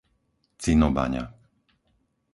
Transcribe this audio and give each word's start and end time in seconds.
Cinobaňa 0.61 1.23